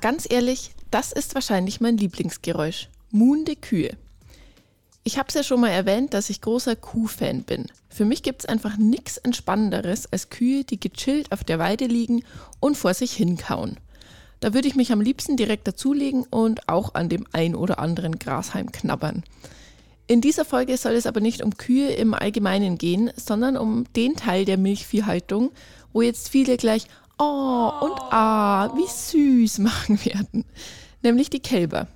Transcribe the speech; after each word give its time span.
Ganz 0.00 0.26
ehrlich, 0.28 0.72
das 0.90 1.12
ist 1.12 1.34
wahrscheinlich 1.34 1.80
mein 1.80 1.96
Lieblingsgeräusch. 1.96 2.88
Muhende 3.10 3.56
Kühe. 3.56 3.96
Ich 5.04 5.18
habe 5.18 5.28
es 5.28 5.34
ja 5.34 5.42
schon 5.42 5.60
mal 5.60 5.70
erwähnt, 5.70 6.14
dass 6.14 6.30
ich 6.30 6.40
großer 6.40 6.76
Kuhfan 6.76 7.44
bin. 7.44 7.66
Für 7.88 8.04
mich 8.04 8.22
gibt 8.22 8.40
es 8.40 8.46
einfach 8.46 8.76
nichts 8.76 9.16
Entspannenderes 9.16 10.12
als 10.12 10.28
Kühe, 10.28 10.64
die 10.64 10.80
gechillt 10.80 11.32
auf 11.32 11.44
der 11.44 11.58
Weide 11.58 11.86
liegen 11.86 12.24
und 12.60 12.76
vor 12.76 12.92
sich 12.92 13.12
hinkauen. 13.12 13.78
Da 14.40 14.52
würde 14.52 14.68
ich 14.68 14.76
mich 14.76 14.92
am 14.92 15.00
liebsten 15.00 15.36
direkt 15.36 15.66
dazulegen 15.66 16.24
und 16.24 16.68
auch 16.68 16.94
an 16.94 17.08
dem 17.08 17.26
ein 17.32 17.54
oder 17.54 17.78
anderen 17.78 18.18
Grashalm 18.18 18.70
knabbern. 18.70 19.22
In 20.08 20.20
dieser 20.20 20.44
Folge 20.44 20.76
soll 20.76 20.92
es 20.92 21.06
aber 21.06 21.20
nicht 21.20 21.42
um 21.42 21.56
Kühe 21.56 21.88
im 21.90 22.12
Allgemeinen 22.12 22.76
gehen, 22.76 23.10
sondern 23.16 23.56
um 23.56 23.84
den 23.94 24.14
Teil 24.14 24.44
der 24.44 24.58
Milchviehhaltung, 24.58 25.52
wo 25.92 26.02
jetzt 26.02 26.28
viele 26.28 26.56
gleich 26.58 26.86
Oh 27.18 27.72
und 27.80 27.98
Ah, 28.10 28.70
wie 28.76 28.86
süß 28.86 29.58
machen 29.60 29.98
werden, 30.04 30.44
nämlich 31.02 31.30
die 31.30 31.40
Kälber. 31.40 31.88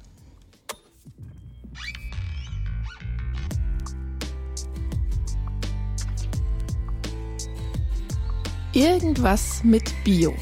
Irgendwas 8.72 9.62
mit 9.62 9.92
Bio, 10.04 10.32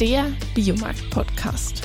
der 0.00 0.32
Biomarkt-Podcast. 0.54 1.82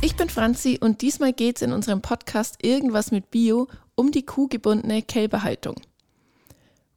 Ich 0.00 0.16
bin 0.16 0.28
Franzi 0.28 0.78
und 0.80 1.02
diesmal 1.02 1.32
geht 1.32 1.56
es 1.56 1.62
in 1.62 1.72
unserem 1.72 2.00
Podcast 2.00 2.64
Irgendwas 2.64 3.12
mit 3.12 3.30
Bio 3.30 3.68
um 3.98 4.12
die 4.12 4.24
kuhgebundene 4.24 5.02
Kälberhaltung. 5.02 5.74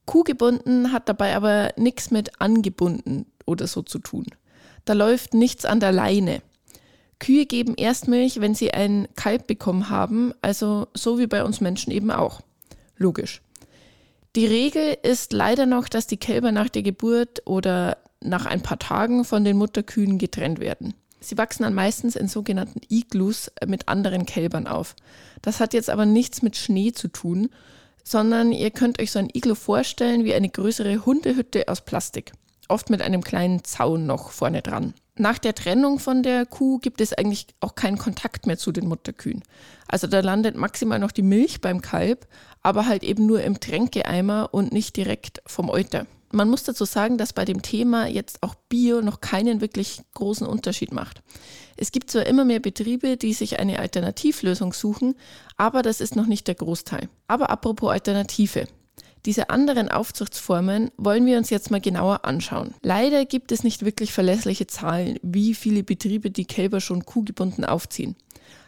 Kuhgebunden 0.06 0.92
hat 0.92 1.10
dabei 1.10 1.36
aber 1.36 1.74
nichts 1.76 2.12
mit 2.12 2.40
angebunden 2.40 3.26
oder 3.46 3.66
so 3.66 3.82
zu 3.82 3.98
tun. 4.00 4.26
Da 4.86 4.94
läuft 4.94 5.34
nichts 5.34 5.66
an 5.66 5.80
der 5.80 5.92
Leine. 5.92 6.42
Kühe 7.18 7.46
geben 7.46 7.74
erst 7.76 8.08
Milch, 8.08 8.40
wenn 8.40 8.56
sie 8.56 8.72
ein 8.72 9.08
Kalb 9.16 9.48
bekommen 9.48 9.90
haben, 9.90 10.34
also 10.42 10.88
so 10.94 11.18
wie 11.18 11.28
bei 11.28 11.44
uns 11.44 11.60
Menschen 11.60 11.92
eben 11.92 12.12
auch. 12.12 12.42
Logisch. 12.98 13.42
Die 14.36 14.46
Regel 14.46 14.96
ist 15.02 15.34
leider 15.34 15.66
noch, 15.66 15.90
dass 15.90 16.08
die 16.08 16.18
Kälber 16.18 16.52
nach 16.52 16.70
der 16.70 16.84
Geburt 16.84 17.42
oder 17.46 17.98
nach 18.22 18.46
ein 18.46 18.62
paar 18.62 18.80
Tagen 18.80 19.26
von 19.26 19.44
den 19.44 19.58
Mutterkühen 19.58 20.20
getrennt 20.20 20.60
werden. 20.60 20.94
Sie 21.20 21.38
wachsen 21.38 21.64
dann 21.64 21.74
meistens 21.74 22.16
in 22.16 22.28
sogenannten 22.28 22.82
Iglus 22.90 23.52
mit 23.66 23.88
anderen 23.88 24.26
Kälbern 24.26 24.68
auf. 24.68 24.96
Das 25.42 25.60
hat 25.60 25.74
jetzt 25.74 25.90
aber 25.90 26.06
nichts 26.06 26.42
mit 26.42 26.56
Schnee 26.56 26.92
zu 26.92 27.08
tun, 27.08 27.50
sondern 28.04 28.52
ihr 28.52 28.72
könnt 28.72 29.02
euch 29.02 29.12
so 29.12 29.20
ein 29.20 29.30
Iglo 29.34 29.56
vorstellen 29.56 30.24
wie 30.26 30.34
eine 30.34 30.50
größere 30.50 31.06
Hundehütte 31.06 31.68
aus 31.68 31.82
Plastik, 31.82 32.32
oft 32.68 32.90
mit 32.90 33.02
einem 33.02 33.24
kleinen 33.24 33.64
Zaun 33.64 34.06
noch 34.06 34.32
vorne 34.32 34.62
dran. 34.62 34.94
Nach 35.18 35.38
der 35.38 35.54
Trennung 35.54 36.00
von 36.00 36.24
der 36.24 36.46
Kuh 36.46 36.80
gibt 36.80 37.02
es 37.02 37.14
eigentlich 37.14 37.48
auch 37.60 37.76
keinen 37.76 37.98
Kontakt 37.98 38.48
mehr 38.48 38.58
zu 38.58 38.72
den 38.72 38.88
Mutterkühen. 38.88 39.44
Also 39.88 40.08
da 40.08 40.22
landet 40.22 40.56
maximal 40.56 41.00
noch 41.00 41.12
die 41.12 41.22
Milch 41.22 41.62
beim 41.62 41.82
Kalb, 41.82 42.28
aber 42.64 42.88
halt 42.88 43.04
eben 43.04 43.26
nur 43.26 43.44
im 43.44 43.60
Tränkeeimer 43.60 44.50
und 44.52 44.72
nicht 44.72 44.96
direkt 44.96 45.42
vom 45.46 45.70
Euter. 45.70 46.08
Man 46.32 46.50
muss 46.50 46.64
dazu 46.64 46.86
sagen, 46.86 47.18
dass 47.18 47.34
bei 47.34 47.46
dem 47.46 47.62
Thema 47.62 48.08
jetzt 48.08 48.42
auch 48.42 48.56
Bio 48.56 49.02
noch 49.02 49.22
keinen 49.22 49.62
wirklich 49.62 50.02
großen 50.14 50.48
Unterschied 50.48 50.94
macht. 50.94 51.22
Es 51.78 51.92
gibt 51.92 52.12
zwar 52.12 52.26
immer 52.26 52.46
mehr 52.46 52.60
Betriebe, 52.60 53.18
die 53.18 53.34
sich 53.34 53.60
eine 53.60 53.80
Alternativlösung 53.80 54.74
suchen, 54.74 55.16
aber 55.58 55.82
das 55.82 56.00
ist 56.00 56.16
noch 56.16 56.28
nicht 56.28 56.48
der 56.48 56.56
Großteil. 56.56 57.10
Aber 57.28 57.50
apropos 57.50 57.92
Alternative. 57.92 58.68
Diese 59.26 59.52
anderen 59.52 59.90
Aufzuchtsformen 59.90 60.90
wollen 60.98 61.28
wir 61.28 61.38
uns 61.38 61.52
jetzt 61.52 61.70
mal 61.70 61.82
genauer 61.82 62.26
anschauen. 62.26 62.74
Leider 62.82 63.26
gibt 63.26 63.52
es 63.52 63.64
nicht 63.64 63.86
wirklich 63.86 64.14
verlässliche 64.14 64.66
Zahlen, 64.66 65.20
wie 65.22 65.54
viele 65.54 65.84
Betriebe 65.84 66.32
die 66.32 66.46
Kälber 66.46 66.82
schon 66.82 67.06
kuhgebunden 67.06 67.64
aufziehen. 67.64 68.16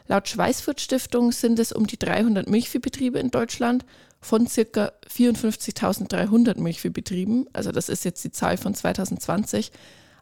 Laut 0.07 0.27
Schweißfurt 0.27 0.81
Stiftung 0.81 1.31
sind 1.31 1.59
es 1.59 1.71
um 1.71 1.87
die 1.87 1.97
300 1.97 2.49
Milchviehbetriebe 2.49 3.19
in 3.19 3.31
Deutschland 3.31 3.85
von 4.19 4.45
ca. 4.45 4.91
54.300 5.09 6.59
Milchviehbetrieben. 6.59 7.49
Also 7.53 7.71
das 7.71 7.89
ist 7.89 8.05
jetzt 8.05 8.23
die 8.23 8.31
Zahl 8.31 8.57
von 8.57 8.73
2020. 8.73 9.71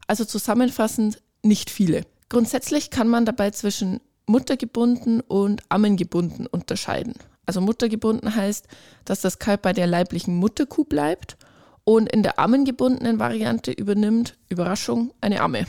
Also 0.07 0.25
zusammenfassend 0.25 1.21
nicht 1.43 1.69
viele. 1.69 2.05
Grundsätzlich 2.29 2.89
kann 2.89 3.07
man 3.07 3.25
dabei 3.25 3.51
zwischen 3.51 3.99
muttergebunden 4.25 5.21
und 5.21 5.63
ammengebunden 5.69 6.47
unterscheiden. 6.47 7.13
Also 7.45 7.59
muttergebunden 7.59 8.35
heißt, 8.35 8.67
dass 9.03 9.21
das 9.21 9.39
Kalb 9.39 9.63
bei 9.63 9.73
der 9.73 9.87
leiblichen 9.87 10.35
Mutterkuh 10.35 10.85
bleibt 10.85 11.37
und 11.83 12.09
in 12.11 12.23
der 12.23 12.39
ammengebundenen 12.39 13.19
Variante 13.19 13.71
übernimmt, 13.71 14.37
Überraschung, 14.47 15.13
eine 15.21 15.41
Amme. 15.41 15.65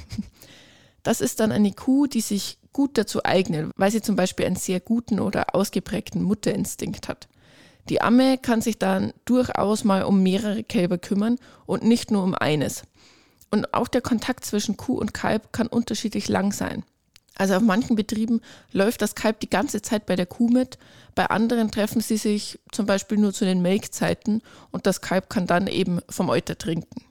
Das 1.02 1.20
ist 1.20 1.40
dann 1.40 1.50
eine 1.50 1.72
Kuh, 1.72 2.06
die 2.06 2.20
sich 2.20 2.58
gut 2.72 2.98
dazu 2.98 3.24
eignet, 3.24 3.70
weil 3.76 3.90
sie 3.90 4.02
zum 4.02 4.16
Beispiel 4.16 4.46
einen 4.46 4.56
sehr 4.56 4.80
guten 4.80 5.20
oder 5.20 5.54
ausgeprägten 5.54 6.22
Mutterinstinkt 6.22 7.08
hat. 7.08 7.28
Die 7.88 8.00
Amme 8.00 8.38
kann 8.38 8.60
sich 8.60 8.78
dann 8.78 9.12
durchaus 9.24 9.84
mal 9.84 10.04
um 10.04 10.22
mehrere 10.22 10.62
Kälber 10.62 10.98
kümmern 10.98 11.38
und 11.66 11.82
nicht 11.82 12.10
nur 12.10 12.22
um 12.22 12.34
eines. 12.34 12.82
Und 13.50 13.74
auch 13.74 13.88
der 13.88 14.00
Kontakt 14.00 14.44
zwischen 14.44 14.76
Kuh 14.76 14.94
und 14.94 15.12
Kalb 15.12 15.52
kann 15.52 15.66
unterschiedlich 15.66 16.28
lang 16.28 16.52
sein. 16.52 16.84
Also 17.34 17.54
auf 17.54 17.62
manchen 17.62 17.96
Betrieben 17.96 18.40
läuft 18.72 19.02
das 19.02 19.14
Kalb 19.14 19.40
die 19.40 19.50
ganze 19.50 19.82
Zeit 19.82 20.06
bei 20.06 20.16
der 20.16 20.26
Kuh 20.26 20.48
mit, 20.48 20.78
bei 21.14 21.26
anderen 21.26 21.70
treffen 21.70 22.00
sie 22.00 22.18
sich 22.18 22.60
zum 22.70 22.86
Beispiel 22.86 23.18
nur 23.18 23.32
zu 23.32 23.44
den 23.44 23.62
Melkzeiten 23.62 24.42
und 24.70 24.86
das 24.86 25.00
Kalb 25.00 25.28
kann 25.28 25.46
dann 25.46 25.66
eben 25.66 26.00
vom 26.08 26.28
Euter 26.28 26.56
trinken. 26.56 27.04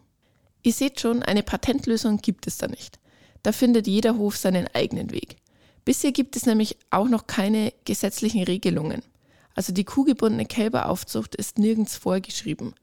Ihr 0.64 0.74
seht 0.74 1.00
schon, 1.00 1.24
eine 1.24 1.44
Patentlösung 1.44 2.18
gibt 2.18 2.46
es 2.46 2.58
da 2.58 2.68
nicht. 2.68 3.00
Da 3.44 3.52
findet 3.52 3.88
jeder 3.88 4.18
Hof 4.18 4.38
seinen 4.38 4.68
eigenen 4.74 5.12
Weg. 5.12 5.38
Bisher 5.86 6.12
gibt 6.12 6.36
es 6.36 6.46
nämlich 6.46 6.78
auch 6.90 7.08
noch 7.08 7.28
keine 7.28 7.74
gesetzlichen 7.86 8.44
Regelungen. 8.44 9.02
Also 9.56 9.74
die 9.74 9.84
kuhgebundene 9.84 10.46
Kälberaufzucht 10.46 11.36
ist 11.36 11.58
nirgends 11.58 11.97
vorgeschrieben. 11.97 12.74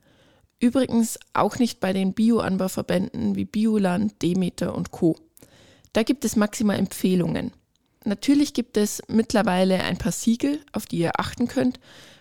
Übrigens 0.60 1.18
auch 1.34 1.58
nicht 1.58 1.80
bei 1.80 1.92
den 1.92 2.14
Bioanbauverbänden 2.14 3.36
wie 3.36 3.44
Bioland, 3.44 4.20
Demeter 4.22 4.74
und 4.74 4.90
Co. 4.90 5.16
Da 5.92 6.02
gibt 6.02 6.24
es 6.24 6.36
maximal 6.36 6.78
Empfehlungen. 6.78 7.52
Natürlich 8.04 8.54
gibt 8.54 8.76
es 8.76 9.02
mittlerweile 9.08 9.82
ein 9.82 9.98
paar 9.98 10.12
Siegel, 10.12 10.60
auf 10.72 10.86
die 10.86 10.98
ihr 10.98 11.18
achten 11.18 11.46
könnt, 11.46 11.78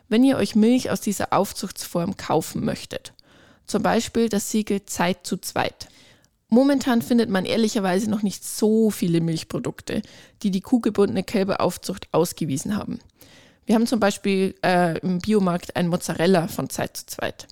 wenn 0.07 0.23
ihr 0.23 0.37
euch 0.37 0.55
Milch 0.55 0.89
aus 0.91 1.01
dieser 1.01 1.33
Aufzuchtsform 1.33 2.15
kaufen 2.15 2.63
möchtet. 2.63 3.13
Zum 3.65 3.83
Beispiel 3.83 4.29
das 4.29 4.51
Siegel 4.51 4.85
Zeit 4.85 5.25
zu 5.25 5.37
zweit. 5.37 5.89
Momentan 6.49 7.01
findet 7.01 7.29
man 7.29 7.45
ehrlicherweise 7.45 8.09
noch 8.09 8.23
nicht 8.23 8.43
so 8.43 8.89
viele 8.89 9.19
Milchprodukte, 9.19 10.01
die 10.43 10.51
die 10.51 10.61
kuhgebundene 10.61 11.23
Kälberaufzucht 11.23 12.07
ausgewiesen 12.13 12.77
haben. 12.77 12.99
Wir 13.65 13.75
haben 13.75 13.87
zum 13.87 13.99
Beispiel 13.99 14.55
äh, 14.63 14.97
im 14.99 15.19
Biomarkt 15.19 15.75
ein 15.75 15.89
Mozzarella 15.89 16.47
von 16.47 16.69
Zeit 16.69 16.95
zu 16.95 17.05
zweit. 17.05 17.47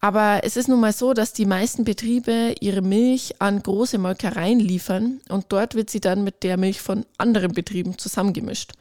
Aber 0.00 0.40
es 0.44 0.56
ist 0.56 0.68
nun 0.68 0.80
mal 0.80 0.92
so, 0.92 1.12
dass 1.12 1.32
die 1.32 1.44
meisten 1.44 1.84
Betriebe 1.84 2.54
ihre 2.60 2.80
Milch 2.80 3.34
an 3.40 3.62
große 3.62 3.98
Molkereien 3.98 4.60
liefern 4.60 5.20
und 5.28 5.46
dort 5.50 5.74
wird 5.74 5.90
sie 5.90 6.00
dann 6.00 6.24
mit 6.24 6.42
der 6.42 6.56
Milch 6.56 6.80
von 6.80 7.04
anderen 7.18 7.52
Betrieben 7.52 7.98
zusammengemischt. 7.98 8.72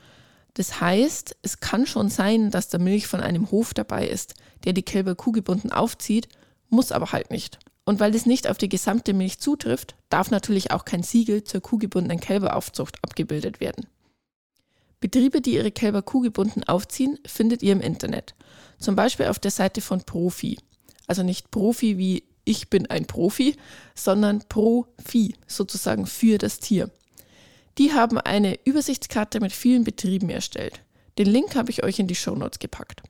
Das 0.53 0.79
heißt, 0.79 1.35
es 1.41 1.59
kann 1.59 1.85
schon 1.87 2.09
sein, 2.09 2.51
dass 2.51 2.69
da 2.69 2.77
Milch 2.77 3.07
von 3.07 3.19
einem 3.19 3.51
Hof 3.51 3.73
dabei 3.73 4.07
ist, 4.07 4.35
der 4.63 4.73
die 4.73 4.83
Kälber 4.83 5.15
kuhgebunden 5.15 5.71
aufzieht, 5.71 6.29
muss 6.69 6.91
aber 6.91 7.11
halt 7.11 7.31
nicht. 7.31 7.59
Und 7.89 7.99
weil 7.99 8.13
es 8.13 8.27
nicht 8.27 8.47
auf 8.47 8.59
die 8.59 8.69
gesamte 8.69 9.15
Milch 9.15 9.39
zutrifft, 9.39 9.95
darf 10.09 10.29
natürlich 10.29 10.69
auch 10.69 10.85
kein 10.85 11.01
Siegel 11.01 11.43
zur 11.43 11.59
kuhgebundenen 11.59 12.19
Kälberaufzucht 12.19 13.03
abgebildet 13.03 13.59
werden. 13.59 13.87
Betriebe, 14.99 15.41
die 15.41 15.55
ihre 15.55 15.71
Kälber 15.71 16.03
kuhgebunden 16.03 16.63
aufziehen, 16.65 17.17
findet 17.25 17.63
ihr 17.63 17.71
im 17.71 17.81
Internet. 17.81 18.35
Zum 18.77 18.95
Beispiel 18.95 19.25
auf 19.25 19.39
der 19.39 19.49
Seite 19.49 19.81
von 19.81 20.03
Profi. 20.03 20.59
Also 21.07 21.23
nicht 21.23 21.49
Profi 21.49 21.97
wie 21.97 22.25
ich 22.45 22.69
bin 22.69 22.85
ein 22.85 23.07
Profi, 23.07 23.55
sondern 23.95 24.43
Profi, 24.47 25.33
sozusagen 25.47 26.05
für 26.05 26.37
das 26.37 26.59
Tier. 26.59 26.91
Die 27.79 27.91
haben 27.91 28.19
eine 28.19 28.59
Übersichtskarte 28.65 29.39
mit 29.39 29.51
vielen 29.51 29.83
Betrieben 29.83 30.29
erstellt. 30.29 30.81
Den 31.17 31.25
Link 31.25 31.55
habe 31.55 31.71
ich 31.71 31.83
euch 31.83 31.97
in 31.97 32.05
die 32.05 32.13
Shownotes 32.13 32.59
gepackt. 32.59 33.01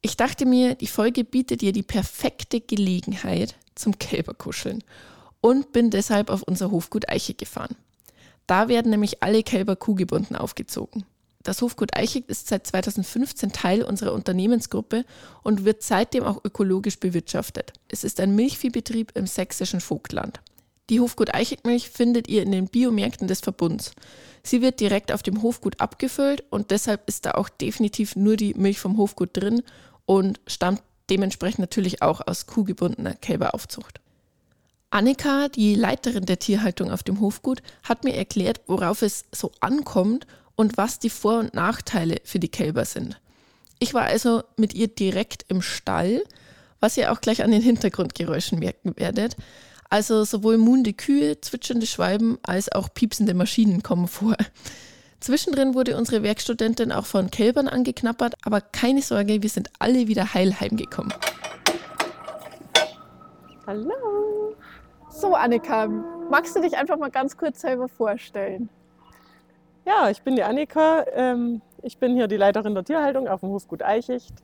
Ich 0.00 0.16
dachte 0.16 0.46
mir, 0.46 0.74
die 0.76 0.86
Folge 0.86 1.24
bietet 1.24 1.60
dir 1.60 1.72
die 1.72 1.82
perfekte 1.82 2.60
Gelegenheit 2.60 3.56
zum 3.78 3.98
Kälberkuscheln 3.98 4.82
und 5.40 5.72
bin 5.72 5.90
deshalb 5.90 6.30
auf 6.30 6.42
unser 6.42 6.70
Hofgut 6.70 7.08
Eiche 7.08 7.34
gefahren. 7.34 7.76
Da 8.46 8.68
werden 8.68 8.90
nämlich 8.90 9.22
alle 9.22 9.42
Kälber 9.42 9.76
kuhgebunden 9.76 10.36
aufgezogen. 10.36 11.04
Das 11.42 11.62
Hofgut 11.62 11.96
Eichig 11.96 12.28
ist 12.28 12.48
seit 12.48 12.66
2015 12.66 13.52
Teil 13.52 13.82
unserer 13.82 14.12
Unternehmensgruppe 14.12 15.04
und 15.42 15.64
wird 15.64 15.82
seitdem 15.82 16.24
auch 16.24 16.44
ökologisch 16.44 16.98
bewirtschaftet. 16.98 17.72
Es 17.88 18.04
ist 18.04 18.20
ein 18.20 18.34
Milchviehbetrieb 18.34 19.12
im 19.14 19.26
sächsischen 19.26 19.80
Vogtland. 19.80 20.40
Die 20.90 21.00
Hofgut 21.00 21.34
Eichigmilch 21.34 21.90
findet 21.90 22.28
ihr 22.28 22.42
in 22.42 22.52
den 22.52 22.66
Biomärkten 22.66 23.28
des 23.28 23.40
Verbunds. 23.40 23.92
Sie 24.42 24.62
wird 24.62 24.80
direkt 24.80 25.12
auf 25.12 25.22
dem 25.22 25.42
Hofgut 25.42 25.80
abgefüllt 25.80 26.44
und 26.50 26.70
deshalb 26.70 27.06
ist 27.08 27.26
da 27.26 27.32
auch 27.32 27.48
definitiv 27.48 28.16
nur 28.16 28.36
die 28.36 28.54
Milch 28.54 28.80
vom 28.80 28.96
Hofgut 28.96 29.36
drin 29.36 29.62
und 30.06 30.40
stammt 30.46 30.82
dementsprechend 31.10 31.60
natürlich 31.60 32.02
auch 32.02 32.26
aus 32.26 32.46
kuhgebundener 32.46 33.14
Kälberaufzucht. 33.14 34.00
Annika, 34.90 35.48
die 35.48 35.74
Leiterin 35.74 36.24
der 36.24 36.38
Tierhaltung 36.38 36.90
auf 36.90 37.02
dem 37.02 37.20
Hofgut, 37.20 37.62
hat 37.82 38.04
mir 38.04 38.14
erklärt, 38.14 38.62
worauf 38.66 39.02
es 39.02 39.24
so 39.32 39.52
ankommt 39.60 40.26
und 40.56 40.76
was 40.76 40.98
die 40.98 41.10
Vor- 41.10 41.40
und 41.40 41.54
Nachteile 41.54 42.16
für 42.24 42.38
die 42.38 42.48
Kälber 42.48 42.84
sind. 42.84 43.20
Ich 43.78 43.94
war 43.94 44.04
also 44.04 44.42
mit 44.56 44.74
ihr 44.74 44.88
direkt 44.88 45.44
im 45.48 45.62
Stall, 45.62 46.24
was 46.80 46.96
ihr 46.96 47.12
auch 47.12 47.20
gleich 47.20 47.42
an 47.42 47.50
den 47.50 47.62
Hintergrundgeräuschen 47.62 48.58
merken 48.58 48.94
werdet. 48.96 49.36
Also 49.90 50.24
sowohl 50.24 50.58
muhende 50.58 50.92
Kühe, 50.92 51.40
zwitschernde 51.40 51.86
Schwalben 51.86 52.38
als 52.42 52.70
auch 52.70 52.92
piepsende 52.92 53.34
Maschinen 53.34 53.82
kommen 53.82 54.08
vor. 54.08 54.36
Zwischendrin 55.20 55.74
wurde 55.74 55.96
unsere 55.96 56.22
Werkstudentin 56.22 56.92
auch 56.92 57.04
von 57.04 57.30
Kälbern 57.30 57.66
angeknappert, 57.66 58.34
aber 58.44 58.60
keine 58.60 59.02
Sorge, 59.02 59.42
wir 59.42 59.48
sind 59.50 59.68
alle 59.78 60.06
wieder 60.06 60.32
heil 60.32 60.58
heimgekommen. 60.60 61.12
Hallo. 63.66 64.54
So, 65.10 65.34
Annika, 65.34 65.88
magst 65.88 66.54
du 66.54 66.60
dich 66.60 66.76
einfach 66.76 66.96
mal 66.96 67.10
ganz 67.10 67.36
kurz 67.36 67.60
selber 67.60 67.88
vorstellen? 67.88 68.68
Ja, 69.84 70.08
ich 70.08 70.22
bin 70.22 70.36
die 70.36 70.44
Annika. 70.44 71.04
Ähm, 71.12 71.62
ich 71.82 71.98
bin 71.98 72.14
hier 72.14 72.28
die 72.28 72.36
Leiterin 72.36 72.74
der 72.74 72.84
Tierhaltung 72.84 73.26
auf 73.26 73.40
dem 73.40 73.50
Hofgut 73.50 73.82
Eichicht 73.82 74.34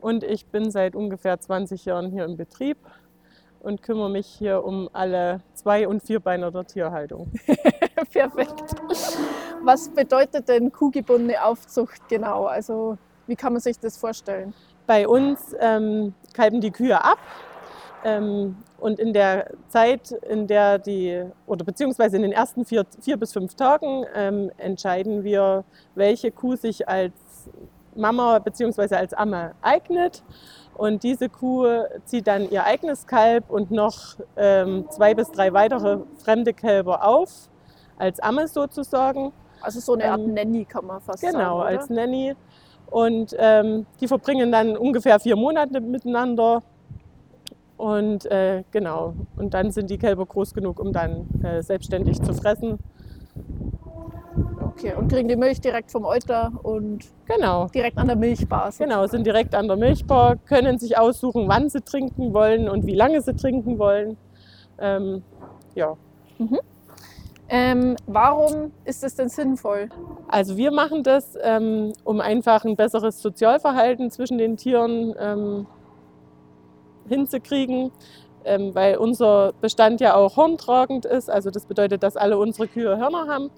und 0.00 0.22
ich 0.22 0.46
bin 0.46 0.70
seit 0.70 0.94
ungefähr 0.94 1.40
20 1.40 1.84
Jahren 1.84 2.12
hier 2.12 2.24
im 2.24 2.36
Betrieb 2.36 2.78
und 3.60 3.82
kümmere 3.82 4.10
mich 4.10 4.26
hier 4.26 4.64
um 4.64 4.88
alle 4.92 5.40
Zwei- 5.54 5.88
und 5.88 6.02
Vierbeiner 6.02 6.50
der 6.50 6.64
Tierhaltung. 6.64 7.32
Perfekt. 8.12 8.76
Was 9.64 9.88
bedeutet 9.90 10.48
denn 10.48 10.72
kuhgebundene 10.72 11.44
Aufzucht 11.44 12.08
genau? 12.08 12.46
Also 12.46 12.98
wie 13.28 13.36
kann 13.36 13.52
man 13.52 13.60
sich 13.62 13.78
das 13.78 13.96
vorstellen? 13.96 14.54
Bei 14.88 15.06
uns 15.06 15.54
ähm, 15.60 16.14
kalben 16.34 16.60
die 16.60 16.72
Kühe 16.72 17.02
ab 17.02 17.18
ähm, 18.04 18.56
und 18.80 18.98
in 18.98 19.12
der 19.12 19.52
Zeit, 19.68 20.10
in 20.28 20.48
der 20.48 20.78
die, 20.78 21.24
oder 21.46 21.64
beziehungsweise 21.64 22.16
in 22.16 22.22
den 22.22 22.32
ersten 22.32 22.64
vier, 22.64 22.84
vier 23.00 23.16
bis 23.16 23.32
fünf 23.32 23.54
Tagen 23.54 24.04
ähm, 24.16 24.50
entscheiden 24.56 25.22
wir, 25.22 25.62
welche 25.94 26.32
Kuh 26.32 26.56
sich 26.56 26.88
als 26.88 27.14
Mama 27.94 28.40
beziehungsweise 28.40 28.96
als 28.96 29.14
Amme 29.14 29.54
eignet. 29.62 30.24
Und 30.74 31.04
diese 31.04 31.28
Kuh 31.28 31.84
zieht 32.04 32.26
dann 32.26 32.50
ihr 32.50 32.64
eigenes 32.64 33.06
Kalb 33.06 33.48
und 33.48 33.70
noch 33.70 34.16
ähm, 34.36 34.86
zwei 34.90 35.14
bis 35.14 35.30
drei 35.30 35.52
weitere 35.52 35.98
fremde 36.24 36.52
Kälber 36.52 37.06
auf, 37.06 37.48
als 37.96 38.18
Amme 38.18 38.48
sozusagen. 38.48 39.32
Also 39.62 39.80
so 39.80 39.94
eine 39.94 40.10
Art 40.10 40.20
ähm, 40.20 40.34
Nanny 40.34 40.64
kann 40.64 40.86
man 40.86 41.00
fast 41.00 41.20
genau, 41.20 41.32
sagen. 41.32 41.44
Genau, 41.44 41.58
als 41.60 41.90
Nanny. 41.90 42.34
Und 42.90 43.34
ähm, 43.38 43.86
die 44.00 44.08
verbringen 44.08 44.52
dann 44.52 44.76
ungefähr 44.76 45.18
vier 45.18 45.36
Monate 45.36 45.80
miteinander. 45.80 46.62
Und 47.76 48.26
äh, 48.26 48.62
genau, 48.70 49.14
und 49.36 49.54
dann 49.54 49.70
sind 49.70 49.90
die 49.90 49.98
Kälber 49.98 50.26
groß 50.26 50.54
genug, 50.54 50.78
um 50.78 50.92
dann 50.92 51.26
äh, 51.42 51.62
selbstständig 51.62 52.22
zu 52.22 52.32
fressen. 52.34 52.78
Okay, 54.60 54.94
und 54.94 55.10
kriegen 55.10 55.28
die 55.28 55.36
Milch 55.36 55.60
direkt 55.60 55.90
vom 55.90 56.04
Euter 56.04 56.52
und 56.62 57.06
genau. 57.26 57.66
direkt 57.68 57.98
an 57.98 58.06
der 58.06 58.16
Milchbar. 58.16 58.66
Sozusagen. 58.66 58.90
Genau, 58.90 59.06
sind 59.06 59.26
direkt 59.26 59.54
an 59.54 59.68
der 59.68 59.76
Milchbar, 59.76 60.36
können 60.36 60.78
sich 60.78 60.96
aussuchen, 60.96 61.48
wann 61.48 61.68
sie 61.68 61.80
trinken 61.80 62.32
wollen 62.32 62.68
und 62.68 62.86
wie 62.86 62.94
lange 62.94 63.20
sie 63.20 63.34
trinken 63.34 63.78
wollen. 63.78 64.16
Ähm, 64.78 65.22
ja. 65.74 65.96
Mhm. 66.38 66.60
Ähm, 67.54 67.96
warum 68.06 68.72
ist 68.86 69.02
das 69.02 69.14
denn 69.14 69.28
sinnvoll? 69.28 69.90
Also 70.26 70.56
wir 70.56 70.72
machen 70.72 71.02
das, 71.02 71.36
ähm, 71.42 71.92
um 72.02 72.22
einfach 72.22 72.64
ein 72.64 72.76
besseres 72.76 73.20
Sozialverhalten 73.20 74.10
zwischen 74.10 74.38
den 74.38 74.56
Tieren 74.56 75.14
ähm, 75.18 75.66
hinzukriegen, 77.06 77.92
ähm, 78.46 78.74
weil 78.74 78.96
unser 78.96 79.52
Bestand 79.60 80.00
ja 80.00 80.14
auch 80.14 80.38
horntragend 80.38 81.04
ist. 81.04 81.28
Also 81.28 81.50
das 81.50 81.66
bedeutet, 81.66 82.02
dass 82.02 82.16
alle 82.16 82.38
unsere 82.38 82.68
Kühe 82.68 82.96
Hörner 82.96 83.28
haben 83.28 83.50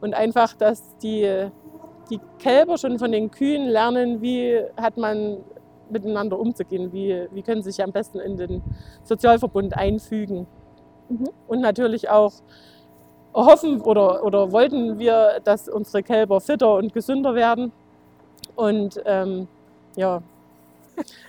und 0.00 0.14
einfach, 0.14 0.54
dass 0.54 0.96
die, 1.02 1.50
die 2.08 2.20
Kälber 2.38 2.78
schon 2.78 2.98
von 2.98 3.12
den 3.12 3.30
Kühen 3.30 3.66
lernen, 3.68 4.22
wie 4.22 4.58
hat 4.78 4.96
man 4.96 5.36
miteinander 5.90 6.38
umzugehen, 6.38 6.94
wie, 6.94 7.26
wie 7.30 7.42
können 7.42 7.62
sie 7.62 7.72
sich 7.72 7.84
am 7.84 7.92
besten 7.92 8.20
in 8.20 8.38
den 8.38 8.62
Sozialverbund 9.02 9.76
einfügen. 9.76 10.46
Mhm. 11.10 11.28
Und 11.46 11.60
natürlich 11.60 12.08
auch 12.08 12.32
hoffen 13.34 13.80
oder, 13.80 14.24
oder 14.24 14.52
wollten 14.52 14.98
wir, 14.98 15.40
dass 15.44 15.68
unsere 15.68 16.02
Kälber 16.02 16.40
fitter 16.40 16.76
und 16.76 16.92
gesünder 16.92 17.34
werden. 17.34 17.72
Und 18.54 19.00
ähm, 19.04 19.48
ja, 19.96 20.22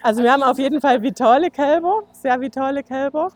also 0.02 0.22
wir 0.22 0.32
haben 0.32 0.44
auf 0.44 0.60
jeden 0.60 0.80
Fall 0.80 1.02
vitale 1.02 1.50
Kälber, 1.50 2.04
sehr 2.14 2.40
vitale 2.40 2.84
Kälber. 2.84 3.32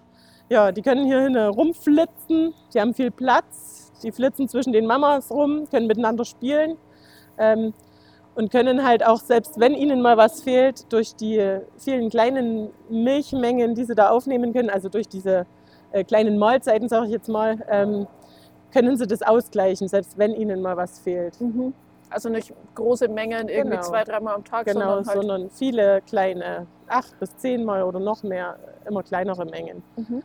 Ja, 0.50 0.72
die 0.72 0.82
können 0.82 1.06
hier 1.06 1.22
hinten 1.22 1.48
rumflitzen, 1.48 2.54
die 2.74 2.80
haben 2.80 2.94
viel 2.94 3.12
Platz, 3.12 3.92
die 4.04 4.12
flitzen 4.12 4.48
zwischen 4.48 4.74
den 4.74 4.86
Mamas 4.86 5.30
rum, 5.32 5.68
können 5.70 5.88
miteinander 5.88 6.26
spielen 6.26 6.78
ähm, 7.38 7.74
und 8.36 8.52
können 8.52 8.84
halt 8.86 9.06
auch, 9.06 9.20
selbst 9.20 9.60
wenn 9.60 9.76
ihnen 9.76 10.02
mal 10.02 10.18
was 10.18 10.42
fehlt, 10.42 10.92
durch 10.92 11.16
die 11.16 11.60
vielen 11.78 12.10
kleinen 12.10 12.70
Milchmengen, 12.90 13.76
die 13.76 13.86
sie 13.86 13.96
da 13.96 14.10
aufnehmen 14.10 14.54
können, 14.54 14.70
also 14.70 14.90
durch 14.90 15.08
diese 15.08 15.46
äh, 15.92 16.04
kleinen 16.04 16.38
Mahlzeiten, 16.38 16.90
sage 16.90 17.08
ich 17.08 17.12
jetzt 17.12 17.30
mal, 17.30 17.60
ähm, 17.70 18.08
können 18.72 18.98
sie 18.98 19.08
das 19.08 19.22
ausgleichen, 19.22 19.88
selbst 19.88 20.18
wenn 20.18 20.34
ihnen 20.34 20.62
mal 20.62 20.78
was 20.78 21.00
fehlt. 21.00 21.40
Mhm. 21.40 21.74
Also 22.10 22.30
nicht 22.30 22.54
große 22.74 23.08
Mengen, 23.08 23.50
irgendwie 23.50 23.78
genau. 23.78 23.88
zwei, 23.88 24.04
dreimal 24.04 24.36
am 24.36 24.44
Tag, 24.44 24.66
genau, 24.66 24.80
sondern, 24.80 25.08
halt 25.08 25.18
sondern 25.18 25.50
viele 25.52 26.02
kleine, 26.02 26.66
acht 26.88 27.20
bis 27.20 27.36
zehnmal 27.38 27.84
oder 27.84 28.00
noch 28.00 28.24
mehr, 28.24 28.58
immer 28.88 29.04
kleinere 29.04 29.46
Mengen. 29.46 29.84
Mhm. 29.96 30.24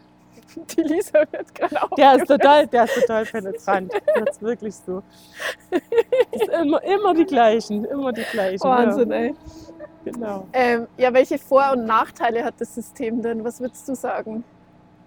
Die 0.76 0.82
Lisa 0.82 1.20
wird 1.30 1.54
gerade 1.54 1.82
auch. 1.82 1.90
Der 1.90 2.16
ist 2.16 2.26
total, 2.26 2.66
der 2.66 2.84
ist 2.84 2.94
total 2.94 3.24
penetrant. 3.24 3.92
Das 4.14 4.36
ist 4.36 4.42
wirklich 4.42 4.74
so. 4.74 5.02
Ist 6.30 6.48
immer, 6.48 6.82
immer 6.82 7.14
die 7.14 7.24
gleichen, 7.24 7.84
immer 7.84 8.12
die 8.12 8.22
gleichen. 8.22 8.62
Wahnsinn, 8.64 9.10
ja. 9.10 9.16
ey. 9.16 9.34
Genau. 10.04 10.46
Ähm, 10.52 10.86
ja, 10.96 11.12
welche 11.12 11.38
Vor- 11.38 11.72
und 11.72 11.86
Nachteile 11.86 12.44
hat 12.44 12.54
das 12.58 12.74
System 12.74 13.22
denn? 13.22 13.42
Was 13.44 13.60
würdest 13.60 13.88
du 13.88 13.94
sagen? 13.94 14.44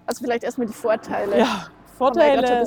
Also 0.06 0.24
vielleicht 0.24 0.44
erstmal 0.44 0.68
die 0.68 0.74
Vorteile. 0.74 1.39
Ja, 1.39 1.68
Vorteile. 1.97 2.65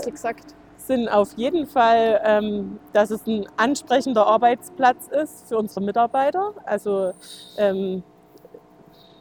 Sind 0.76 1.08
auf 1.08 1.34
jeden 1.36 1.66
Fall, 1.66 2.20
ähm, 2.24 2.80
dass 2.92 3.10
es 3.10 3.26
ein 3.26 3.46
ansprechender 3.56 4.26
Arbeitsplatz 4.26 5.08
ist 5.08 5.48
für 5.48 5.58
unsere 5.58 5.84
Mitarbeiter. 5.84 6.54
Also 6.64 7.12
ähm, 7.58 8.02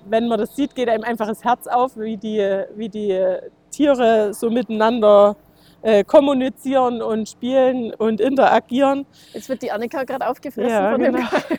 wenn 0.05 0.27
man 0.27 0.39
das 0.39 0.55
sieht, 0.55 0.73
geht 0.73 0.89
einem 0.89 1.03
einfach 1.03 1.27
das 1.27 1.43
Herz 1.43 1.67
auf, 1.67 1.97
wie 1.97 2.17
die, 2.17 2.63
wie 2.75 2.89
die 2.89 3.37
Tiere 3.71 4.33
so 4.33 4.49
miteinander 4.49 5.35
äh, 5.81 6.03
kommunizieren 6.03 7.01
und 7.01 7.29
spielen 7.29 7.93
und 7.93 8.19
interagieren. 8.19 9.05
Jetzt 9.33 9.49
wird 9.49 9.61
die 9.61 9.71
Annika 9.71 10.03
gerade 10.03 10.27
aufgefressen 10.27 10.69
ja, 10.69 10.91
von 10.91 11.01
genau. 11.01 11.19
dem 11.19 11.57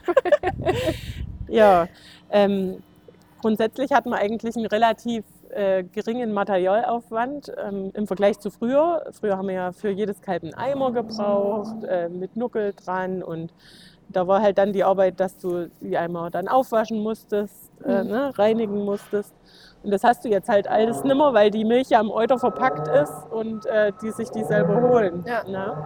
Ja, 1.49 1.89
ähm, 2.31 2.83
grundsätzlich 3.41 3.93
hat 3.93 4.07
man 4.07 4.19
eigentlich 4.19 4.57
ein 4.57 4.67
relativ 4.67 5.25
äh, 5.53 5.85
geringen 5.85 6.33
Materialaufwand 6.33 7.53
ähm, 7.59 7.91
im 7.95 8.07
Vergleich 8.07 8.39
zu 8.39 8.51
früher. 8.51 9.05
Früher 9.13 9.37
haben 9.37 9.49
wir 9.49 9.55
ja 9.55 9.73
für 9.73 9.91
jedes 9.91 10.21
Kalb 10.21 10.43
einen 10.43 10.55
Eimer 10.55 10.93
gebraucht, 10.93 11.85
äh, 11.85 12.09
mit 12.09 12.37
Nuckel 12.37 12.73
dran 12.73 13.23
und 13.23 13.53
da 14.13 14.27
war 14.27 14.43
halt 14.43 14.59
dann 14.59 14.73
die 14.73 14.83
Arbeit, 14.83 15.21
dass 15.21 15.39
du 15.39 15.71
die 15.81 15.97
Eimer 15.97 16.31
dann 16.31 16.49
aufwaschen 16.49 17.01
musstest, 17.01 17.71
äh, 17.85 18.03
mhm. 18.03 18.11
ne, 18.11 18.39
reinigen 18.39 18.85
musstest. 18.85 19.35
Und 19.83 19.93
das 19.93 20.05
hast 20.05 20.25
du 20.25 20.29
jetzt 20.29 20.49
halt 20.49 20.69
alles 20.69 21.05
nimmer, 21.05 21.33
weil 21.33 21.51
die 21.51 21.65
Milch 21.65 21.91
ja 21.91 22.01
am 22.01 22.11
Euter 22.11 22.39
verpackt 22.39 22.89
ist 22.89 23.27
und 23.31 23.67
äh, 23.67 23.93
die 24.03 24.11
sich 24.11 24.31
die 24.31 24.45
selber 24.45 24.81
holen. 24.83 25.25
Ja. 25.27 25.45
Ne? 25.45 25.77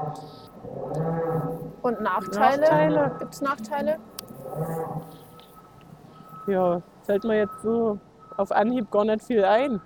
Und 1.83 2.01
Nachteile? 2.01 2.63
Nachteile? 2.63 3.13
Gibt 3.19 3.35
es 3.35 3.41
Nachteile? 3.41 3.99
Ja, 6.47 6.83
fällt 7.03 7.25
mir 7.25 7.39
jetzt 7.39 7.63
so 7.63 7.99
auf 8.37 8.53
Anhieb 8.53 8.91
gar 8.91 9.05
nicht 9.05 9.23
viel 9.23 9.45
ein. 9.45 9.81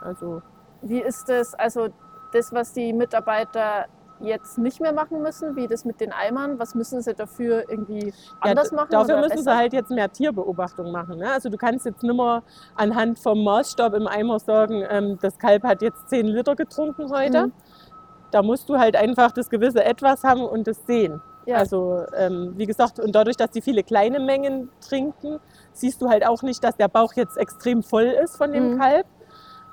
Also 0.00 0.42
wie 0.82 1.00
ist 1.00 1.28
das, 1.28 1.54
also 1.54 1.88
das, 2.32 2.52
was 2.52 2.72
die 2.72 2.92
Mitarbeiter 2.92 3.86
jetzt 4.20 4.58
nicht 4.58 4.80
mehr 4.80 4.92
machen 4.92 5.22
müssen, 5.22 5.56
wie 5.56 5.66
das 5.66 5.84
mit 5.84 6.00
den 6.00 6.12
Eimern? 6.12 6.58
Was 6.58 6.74
müssen 6.74 7.02
sie 7.02 7.14
dafür 7.14 7.68
irgendwie 7.68 8.12
anders 8.40 8.70
ja, 8.70 8.76
machen? 8.76 8.88
Dafür 8.90 9.16
müssen 9.16 9.30
besser? 9.30 9.42
sie 9.42 9.56
halt 9.56 9.72
jetzt 9.72 9.90
mehr 9.90 10.10
Tierbeobachtung 10.10 10.92
machen. 10.92 11.18
Ne? 11.18 11.30
Also 11.30 11.48
du 11.48 11.56
kannst 11.56 11.86
jetzt 11.86 12.02
nicht 12.02 12.16
mehr 12.16 12.42
anhand 12.74 13.18
vom 13.18 13.42
Maßstab 13.42 13.94
im 13.94 14.06
Eimer 14.06 14.38
sagen, 14.38 14.84
ähm, 14.88 15.18
das 15.20 15.38
Kalb 15.38 15.64
hat 15.64 15.82
jetzt 15.82 16.08
10 16.08 16.26
Liter 16.26 16.56
getrunken 16.56 17.10
heute. 17.12 17.48
Mhm. 17.48 17.52
Da 18.30 18.42
musst 18.42 18.68
du 18.68 18.78
halt 18.78 18.96
einfach 18.96 19.32
das 19.32 19.50
gewisse 19.50 19.84
Etwas 19.84 20.24
haben 20.24 20.42
und 20.42 20.66
das 20.66 20.86
sehen. 20.86 21.20
Ja. 21.46 21.56
Also 21.58 22.04
ähm, 22.16 22.54
wie 22.56 22.66
gesagt, 22.66 23.00
und 23.00 23.12
dadurch, 23.14 23.36
dass 23.36 23.50
die 23.50 23.62
viele 23.62 23.82
kleine 23.82 24.20
Mengen 24.20 24.70
trinken, 24.80 25.40
siehst 25.72 26.00
du 26.00 26.08
halt 26.08 26.26
auch 26.26 26.42
nicht, 26.42 26.62
dass 26.62 26.76
der 26.76 26.88
Bauch 26.88 27.14
jetzt 27.14 27.36
extrem 27.36 27.82
voll 27.82 28.04
ist 28.04 28.36
von 28.36 28.52
dem 28.52 28.74
mhm. 28.74 28.78
Kalb, 28.78 29.06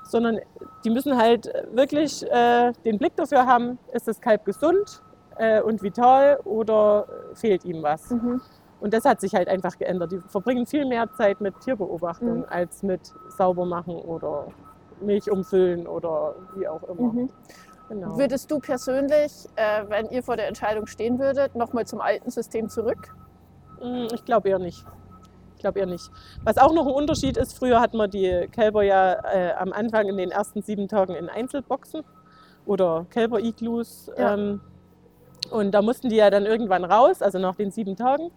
sondern 0.04 0.40
die 0.84 0.90
müssen 0.90 1.16
halt 1.16 1.52
wirklich 1.72 2.28
äh, 2.30 2.72
den 2.84 2.98
Blick 2.98 3.14
dafür 3.16 3.46
haben, 3.46 3.78
ist 3.92 4.08
das 4.08 4.20
Kalb 4.20 4.44
gesund 4.44 5.02
äh, 5.36 5.60
und 5.60 5.82
vital 5.82 6.40
oder 6.44 7.06
fehlt 7.34 7.64
ihm 7.64 7.82
was. 7.82 8.10
Mhm. 8.10 8.40
Und 8.80 8.94
das 8.94 9.04
hat 9.04 9.20
sich 9.20 9.34
halt 9.34 9.48
einfach 9.48 9.78
geändert. 9.78 10.10
Die 10.10 10.18
verbringen 10.18 10.66
viel 10.66 10.86
mehr 10.86 11.12
Zeit 11.12 11.40
mit 11.40 11.60
Tierbeobachtung 11.60 12.38
Mhm. 12.38 12.46
als 12.48 12.82
mit 12.82 13.12
Saubermachen 13.36 13.94
oder 13.94 14.48
Milch 15.00 15.30
umfüllen 15.30 15.86
oder 15.86 16.34
wie 16.56 16.66
auch 16.66 16.82
immer. 16.84 17.28
Genau. 17.90 18.16
Würdest 18.16 18.48
du 18.52 18.60
persönlich, 18.60 19.32
äh, 19.56 19.82
wenn 19.88 20.08
ihr 20.10 20.22
vor 20.22 20.36
der 20.36 20.46
Entscheidung 20.46 20.86
stehen 20.86 21.18
würdet, 21.18 21.56
nochmal 21.56 21.86
zum 21.86 22.00
alten 22.00 22.30
System 22.30 22.68
zurück? 22.68 23.16
Mm, 23.82 24.06
Ich 24.14 24.24
glaube 24.24 24.48
eher 24.48 24.60
nicht. 24.60 24.84
Ich 25.56 25.60
glaube 25.60 25.80
eher 25.80 25.86
nicht. 25.86 26.08
Was 26.44 26.56
auch 26.56 26.72
noch 26.72 26.86
ein 26.86 26.92
Unterschied 26.92 27.36
ist, 27.36 27.58
früher 27.58 27.80
hat 27.80 27.92
man 27.92 28.08
die 28.08 28.48
Kälber 28.52 28.84
ja 28.84 29.14
äh, 29.24 29.54
am 29.54 29.72
Anfang 29.72 30.08
in 30.08 30.16
den 30.16 30.30
ersten 30.30 30.62
sieben 30.62 30.86
Tagen 30.86 31.16
in 31.16 31.28
Einzelboxen 31.28 32.04
oder 32.64 33.06
Kälber-Iglus. 33.10 34.08
Ja. 34.16 34.34
Ähm, 34.34 34.60
und 35.50 35.72
da 35.72 35.82
mussten 35.82 36.10
die 36.10 36.16
ja 36.16 36.30
dann 36.30 36.46
irgendwann 36.46 36.84
raus, 36.84 37.22
also 37.22 37.40
nach 37.40 37.56
den 37.56 37.72
sieben 37.72 37.96
Tagen, 37.96 38.30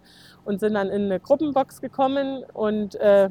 und 0.45 0.62
sind 0.62 0.74
dann 0.74 0.89
in 0.89 1.03
eine 1.03 1.19
Gruppenbox 1.19 1.79
gekommen. 1.79 2.43
Und 2.53 2.95
äh, 2.95 3.29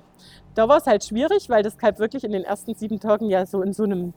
da 0.54 0.68
war 0.68 0.76
es 0.76 0.86
halt 0.86 1.02
schwierig, 1.02 1.50
weil 1.50 1.64
das 1.64 1.78
Kalb 1.78 1.98
wirklich 1.98 2.22
in 2.22 2.30
den 2.30 2.44
ersten 2.44 2.76
sieben 2.76 3.00
Tagen 3.00 3.28
ja 3.28 3.44
so 3.44 3.60
in 3.62 3.72
so 3.72 3.82
einem 3.82 4.14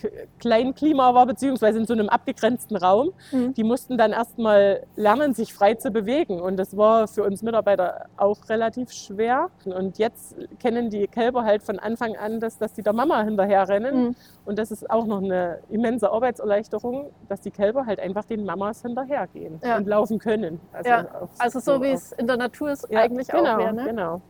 k- 0.00 0.10
kleinen 0.38 0.74
Klima 0.74 1.14
war, 1.14 1.26
beziehungsweise 1.26 1.78
in 1.78 1.86
so 1.86 1.92
einem 1.92 2.08
abgegrenzten 2.08 2.76
Raum. 2.76 3.12
Mhm. 3.30 3.54
Die 3.54 3.64
mussten 3.64 3.96
dann 3.98 4.12
erstmal 4.12 4.84
lernen, 4.96 5.34
sich 5.34 5.54
frei 5.54 5.74
zu 5.74 5.90
bewegen. 5.90 6.40
Und 6.40 6.56
das 6.56 6.76
war 6.76 7.08
für 7.08 7.22
uns 7.24 7.42
Mitarbeiter 7.42 8.06
auch 8.16 8.48
relativ 8.48 8.92
schwer. 8.92 9.50
Und 9.64 9.98
jetzt 9.98 10.36
kennen 10.60 10.90
die 10.90 11.06
Kälber 11.06 11.44
halt 11.44 11.62
von 11.62 11.78
Anfang 11.78 12.16
an, 12.16 12.40
dass, 12.40 12.58
dass 12.58 12.72
die 12.72 12.82
der 12.82 12.92
Mama 12.92 13.22
hinterherrennen. 13.22 14.04
Mhm. 14.08 14.16
Und 14.44 14.58
das 14.58 14.70
ist 14.70 14.90
auch 14.90 15.06
noch 15.06 15.22
eine 15.22 15.58
immense 15.70 16.10
Arbeitserleichterung, 16.10 17.10
dass 17.28 17.40
die 17.40 17.50
Kälber 17.50 17.86
halt 17.86 18.00
einfach 18.00 18.24
den 18.24 18.44
Mamas 18.44 18.82
hinterhergehen 18.82 19.60
Ja. 19.64 19.76
und 19.76 19.86
laufen 19.86 20.18
können. 20.18 20.60
Also, 20.72 20.90
Ja, 20.90 21.06
Also 21.38 21.60
so 21.60 21.80
wie 21.82 21.90
auch- 21.90 21.94
es 21.94 22.12
in 22.12 22.26
der 22.26 22.36
Natur 22.36 22.70
es 22.70 22.86
ja, 22.90 23.00
eigentlich 23.00 23.28
genau, 23.28 23.54
auch 23.54 23.58
wäre. 23.58 23.72
Ne? 23.72 23.84
Genau. 23.84 24.20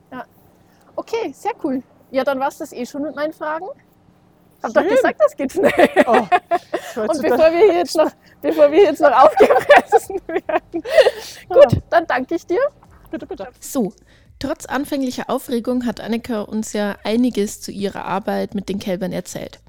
Okay, 0.97 1.33
sehr 1.33 1.53
cool. 1.65 1.83
Ja, 2.11 2.25
dann 2.25 2.39
war 2.39 2.49
es 2.49 2.59
das 2.59 2.73
eh 2.73 2.85
schon 2.85 3.03
mit 3.03 3.17
meinen 3.17 3.33
Fragen. 3.33 3.67
Hab 4.63 4.73
doch 4.75 4.83
Schön. 4.83 4.91
gesagt, 4.91 5.21
das 5.21 5.37
geht 5.37 5.53
schnell. 5.53 5.89
Oh, 6.07 6.27
Und 7.01 7.23
bevor 7.23 7.51
wir 7.53 7.59
hier 7.59 7.75
jetzt 7.75 7.97
noch, 7.97 8.11
bevor 8.41 8.71
wir 8.71 8.83
jetzt 8.83 9.01
noch 9.01 9.13
aufgefressen 9.13 10.21
werden. 10.27 10.83
Gut, 11.49 11.83
dann 11.91 12.07
danke 12.07 12.35
ich 12.37 12.47
dir. 12.47 12.61
bitte, 13.11 13.27
bitte. 13.27 13.49
So, 13.61 13.93
trotz 14.39 14.67
anfänglicher 14.67 15.29
Aufregung 15.29 15.87
hat 15.87 16.01
Annika 16.01 16.43
uns 16.43 16.73
ja 16.73 16.97
einiges 17.05 17.61
zu 17.61 17.73
ihrer 17.73 18.05
Arbeit 18.05 18.55
mit 18.55 18.69
den 18.69 18.79
Kälbern 18.79 19.13
erzählt. 19.13 19.61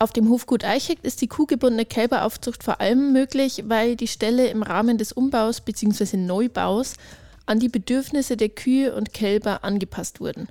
Auf 0.00 0.12
dem 0.12 0.28
Hofgut 0.30 0.64
Eichigt 0.64 1.04
ist 1.04 1.22
die 1.22 1.26
kuhgebundene 1.26 1.84
Kälberaufzucht 1.84 2.62
vor 2.62 2.80
allem 2.80 3.12
möglich, 3.12 3.64
weil 3.66 3.96
die 3.96 4.06
Ställe 4.06 4.46
im 4.46 4.62
Rahmen 4.62 4.96
des 4.96 5.10
Umbaus 5.12 5.60
bzw. 5.60 6.16
Neubaus 6.16 6.94
an 7.46 7.58
die 7.58 7.68
Bedürfnisse 7.68 8.36
der 8.36 8.50
Kühe 8.50 8.94
und 8.94 9.12
Kälber 9.12 9.64
angepasst 9.64 10.20
wurden. 10.20 10.48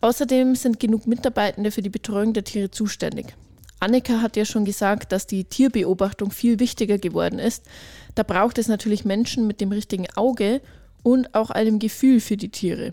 Außerdem 0.00 0.54
sind 0.54 0.78
genug 0.78 1.06
Mitarbeitende 1.06 1.70
für 1.70 1.82
die 1.82 1.88
Betreuung 1.88 2.32
der 2.32 2.44
Tiere 2.44 2.70
zuständig. 2.70 3.34
Annika 3.80 4.20
hat 4.20 4.36
ja 4.36 4.44
schon 4.44 4.64
gesagt, 4.64 5.12
dass 5.12 5.26
die 5.26 5.44
Tierbeobachtung 5.44 6.30
viel 6.30 6.58
wichtiger 6.58 6.98
geworden 6.98 7.38
ist. 7.38 7.64
Da 8.14 8.22
braucht 8.22 8.58
es 8.58 8.68
natürlich 8.68 9.04
Menschen 9.04 9.46
mit 9.46 9.60
dem 9.60 9.70
richtigen 9.70 10.06
Auge 10.16 10.60
und 11.02 11.34
auch 11.34 11.50
einem 11.50 11.78
Gefühl 11.78 12.20
für 12.20 12.36
die 12.36 12.50
Tiere. 12.50 12.92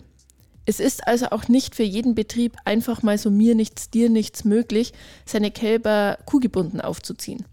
Es 0.64 0.80
ist 0.80 1.06
also 1.06 1.26
auch 1.26 1.48
nicht 1.48 1.76
für 1.76 1.84
jeden 1.84 2.14
Betrieb 2.14 2.56
einfach 2.64 3.02
mal 3.02 3.18
so 3.18 3.30
mir 3.30 3.54
nichts, 3.54 3.90
dir 3.90 4.10
nichts 4.10 4.44
möglich, 4.44 4.92
seine 5.24 5.52
Kälber 5.52 6.18
kuhgebunden 6.26 6.80
aufzuziehen. 6.80 7.44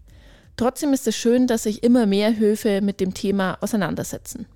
Trotzdem 0.56 0.92
ist 0.92 1.06
es 1.06 1.16
schön, 1.16 1.46
dass 1.46 1.64
sich 1.64 1.82
immer 1.82 2.06
mehr 2.06 2.36
Höfe 2.36 2.80
mit 2.80 3.00
dem 3.00 3.14
Thema 3.14 3.58
auseinandersetzen. 3.60 4.46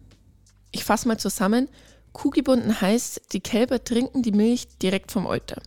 Ich 0.71 0.85
fasse 0.85 1.09
mal 1.09 1.19
zusammen. 1.19 1.69
Kuhgebunden 2.19 2.81
heißt, 2.81 3.33
die 3.33 3.39
Kälber 3.39 3.85
trinken 3.85 4.23
die 4.23 4.33
Milch 4.33 4.67
direkt 4.83 5.13
vom 5.13 5.25
Euter. 5.25 5.63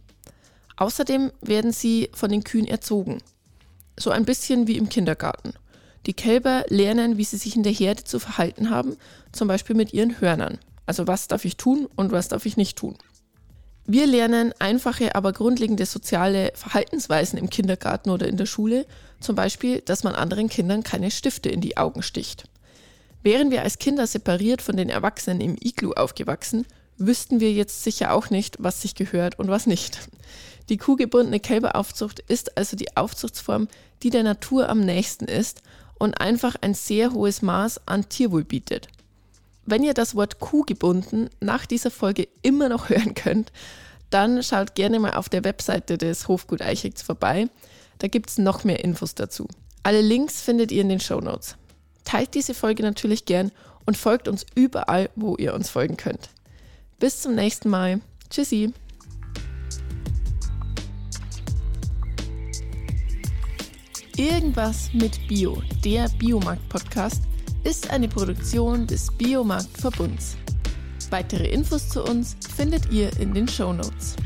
Außerdem 0.76 1.32
werden 1.40 1.72
sie 1.72 2.10
von 2.14 2.30
den 2.30 2.44
Kühen 2.44 2.68
erzogen. 2.68 3.20
So 3.98 4.10
ein 4.10 4.26
bisschen 4.26 4.68
wie 4.68 4.76
im 4.76 4.90
Kindergarten. 4.90 5.54
Die 6.08 6.14
Kälber 6.14 6.66
lernen, 6.68 7.18
wie 7.18 7.24
sie 7.24 7.38
sich 7.38 7.56
in 7.56 7.64
der 7.64 7.72
Herde 7.72 8.04
zu 8.04 8.20
verhalten 8.20 8.70
haben, 8.70 8.98
zum 9.32 9.48
Beispiel 9.48 9.78
mit 9.78 9.94
ihren 9.94 10.20
Hörnern. 10.20 10.60
Also 10.86 11.08
was 11.08 11.30
darf 11.30 11.46
ich 11.46 11.56
tun 11.56 11.88
und 11.96 12.12
was 12.12 12.28
darf 12.28 12.46
ich 12.46 12.58
nicht 12.58 12.78
tun. 12.78 12.98
Wir 13.86 14.06
lernen 14.06 14.54
einfache, 14.60 15.16
aber 15.16 15.32
grundlegende 15.32 15.86
soziale 15.86 16.52
Verhaltensweisen 16.56 17.40
im 17.40 17.50
Kindergarten 17.50 18.10
oder 18.10 18.28
in 18.28 18.36
der 18.36 18.46
Schule, 18.46 18.86
zum 19.22 19.36
Beispiel, 19.38 19.80
dass 19.80 20.04
man 20.04 20.16
anderen 20.16 20.50
Kindern 20.50 20.84
keine 20.84 21.12
Stifte 21.12 21.48
in 21.48 21.62
die 21.62 21.78
Augen 21.78 22.04
sticht. 22.04 22.44
Wären 23.24 23.52
wir 23.52 23.62
als 23.62 23.78
Kinder 23.78 24.08
separiert 24.08 24.62
von 24.62 24.78
den 24.78 24.90
Erwachsenen 24.90 25.42
im 25.42 25.56
Iglu 25.60 25.94
aufgewachsen, 25.94 26.66
wüssten 26.98 27.40
wir 27.40 27.52
jetzt 27.52 27.84
sicher 27.84 28.14
auch 28.14 28.30
nicht, 28.30 28.58
was 28.60 28.82
sich 28.82 28.96
gehört 28.96 29.38
und 29.40 29.48
was 29.48 29.68
nicht. 29.68 30.10
Die 30.70 30.78
kuhgebundene 30.78 31.40
Kälberaufzucht 31.40 32.20
ist 32.20 32.58
also 32.58 32.78
die 32.78 32.96
Aufzuchtsform, 32.96 33.68
die 34.04 34.10
der 34.10 34.24
Natur 34.24 34.70
am 34.70 34.80
nächsten 34.80 35.26
ist 35.26 35.62
und 36.00 36.20
einfach 36.20 36.56
ein 36.62 36.74
sehr 36.74 37.14
hohes 37.14 37.42
Maß 37.42 37.88
an 37.88 38.10
Tierwohl 38.10 38.44
bietet. 38.44 38.88
Wenn 39.66 39.84
ihr 39.84 39.94
das 39.94 40.16
Wort 40.16 40.40
Kuh 40.40 40.64
gebunden 40.64 41.30
nach 41.40 41.66
dieser 41.66 41.92
Folge 41.92 42.28
immer 42.42 42.70
noch 42.70 42.90
hören 42.90 43.14
könnt, 43.14 43.52
dann 44.10 44.44
schaut 44.44 44.76
gerne 44.76 45.00
mal 45.00 45.14
auf 45.14 45.30
der 45.30 45.44
Webseite 45.44 45.98
des 45.98 46.28
Hofgut 46.28 46.62
Eichigs 46.62 47.02
vorbei. 47.02 47.50
Da 48.00 48.08
gibt 48.08 48.30
es 48.30 48.38
noch 48.38 48.64
mehr 48.64 48.84
Infos 48.84 49.16
dazu. 49.16 49.48
Alle 49.84 50.02
Links 50.02 50.42
findet 50.42 50.72
ihr 50.72 50.82
in 50.82 50.90
den 50.90 51.00
Show 51.00 51.22
Notes. 51.22 51.56
Teilt 52.12 52.34
diese 52.34 52.54
Folge 52.54 52.84
natürlich 52.84 53.24
gern 53.24 53.54
und 53.86 53.96
folgt 53.96 54.28
uns 54.28 54.46
überall, 54.54 55.10
wo 55.16 55.38
ihr 55.38 55.54
uns 55.54 55.70
folgen 55.70 55.96
könnt. 55.96 56.30
Bis 57.00 57.22
zum 57.22 57.36
nächsten 57.36 57.70
Mal. 57.70 58.02
Tschüssi. 58.30 58.74
Irgendwas 64.18 64.92
mit 64.92 65.26
Bio, 65.30 65.62
der 65.86 66.10
Biomarkt-Podcast, 66.20 67.22
ist 67.64 67.90
eine 67.90 68.10
Produktion 68.10 68.88
des 68.88 69.10
Biomarkt-Verbunds. 69.18 70.36
Weitere 71.12 71.48
Infos 71.48 71.88
zu 71.88 72.04
uns 72.04 72.36
findet 72.58 72.92
ihr 72.92 73.18
in 73.22 73.34
den 73.34 73.48
Show 73.48 73.72
Notes. 73.72 74.18